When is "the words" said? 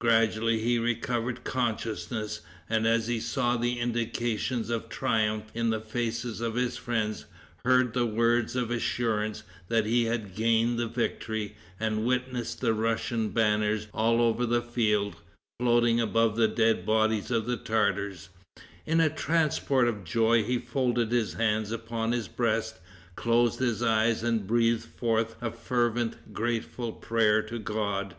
7.92-8.56